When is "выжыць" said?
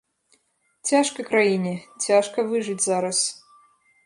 2.55-2.83